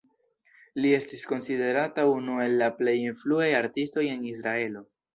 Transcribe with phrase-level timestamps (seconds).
[0.85, 4.89] Li estas konsiderata unu el la plej influaj artistoj en Israelo.